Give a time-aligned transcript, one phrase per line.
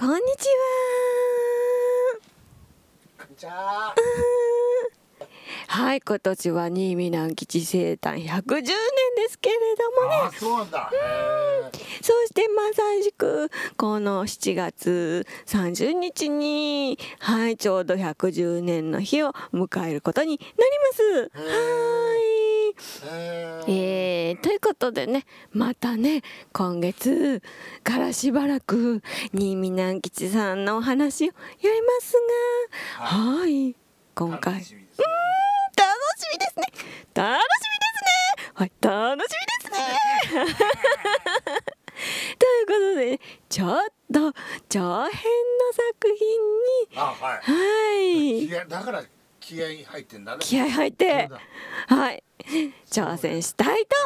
[0.00, 0.20] こんに
[3.36, 3.92] ちは。
[5.66, 8.70] はい、今年は新見南吉生誕110年で
[9.28, 10.38] すけれどもね。
[10.38, 10.88] そうなんだ。
[12.00, 21.42] そしてまさしくこの7月30日にはいちょうど110年の日を迎えることになります。
[21.42, 21.44] は
[21.84, 21.87] い。
[24.32, 26.22] ー、ということでね、またね、
[26.52, 27.42] 今月
[27.84, 29.02] からしばらく、
[29.32, 31.32] 新見南吉さんのお話をや
[31.72, 32.14] ります
[32.98, 33.76] が、はい、はい
[34.14, 34.54] 今回。
[34.54, 35.04] 楽しみですね。
[35.76, 36.64] 楽しみですね。
[37.14, 38.50] 楽しみですね。
[38.54, 40.68] はい、楽しみですね。
[42.38, 43.70] ということで、ちょっ
[44.12, 44.32] と
[44.68, 46.28] 長編の作品
[46.62, 48.68] に、あはい、はい。
[48.68, 49.04] だから
[49.40, 50.38] 気合入ってんだね。
[50.40, 51.28] 気合入って、
[51.86, 52.22] はい。
[52.90, 53.96] 挑戦したいと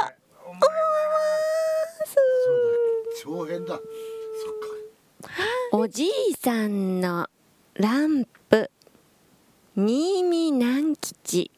[3.43, 3.81] 後編だ。
[5.73, 6.09] おじい
[6.41, 7.29] さんの
[7.75, 8.71] ランプ
[9.75, 11.51] 新見南吉。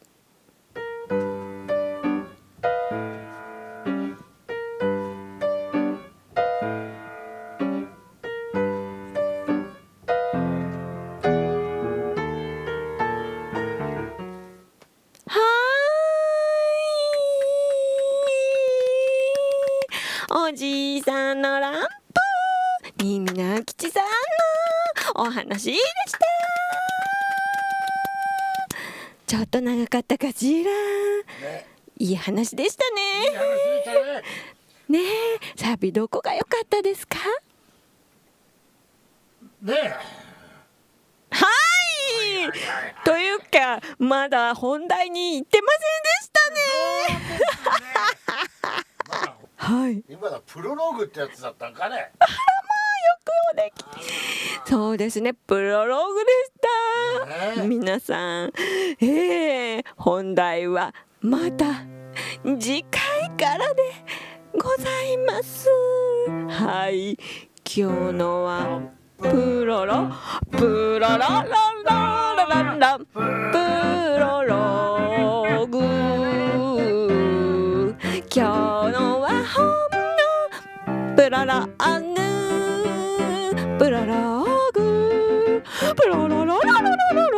[20.31, 21.89] おじいさんのランプ、
[22.99, 24.05] 新見直吉さん
[25.17, 26.19] のお話でした
[29.27, 30.71] ちょっと長かったかしら。
[30.71, 31.67] ね、
[31.99, 33.01] いい話でしたね。
[33.31, 34.23] いい話でしたね。
[34.89, 37.19] ねえサビどこが良かったですか？
[39.63, 39.75] ね
[41.31, 42.53] はい
[43.05, 46.24] というかまだ本題に行ってませんでした
[49.65, 51.97] はい、今だプロローグってやつだったんかね。
[52.19, 52.35] あらま
[52.77, 54.69] あよくおでき。
[54.69, 55.33] そうですね。
[55.33, 56.53] プロローグでし
[57.55, 58.53] た、ね、皆さん。
[59.01, 61.65] ええー、本題はまた
[62.61, 63.83] 次回からで
[64.53, 65.71] ございます。
[66.51, 67.13] はい。
[67.65, 68.83] 今日のは
[69.17, 70.11] プロロ。
[70.51, 71.19] プロロロロ
[71.87, 71.97] ロ
[72.51, 73.19] ロロプ
[74.21, 76.05] ロローグ
[78.35, 79.14] 今日の
[79.53, 80.31] hamna,
[81.17, 81.59] brara
[81.91, 82.29] angu,
[83.79, 84.21] brara
[84.55, 84.87] agu,
[85.99, 87.31] brara la la la la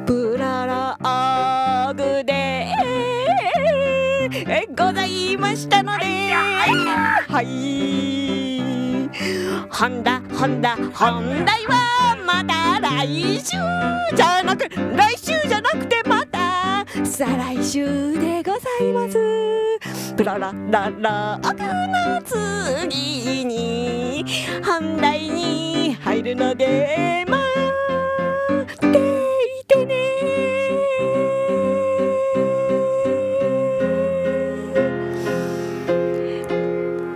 [0.05, 2.73] プララーグで
[4.69, 8.61] ございましたのではい
[9.69, 13.57] ホンダホンダ本題はまた来週
[14.15, 19.17] じゃなく来週じゃなくてまた再来週でございます
[20.21, 21.33] プララララ。
[21.33, 24.23] アグの次に
[24.63, 27.43] 本題に入るので待
[28.71, 29.95] っていてね。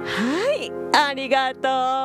[0.08, 2.05] はいありがと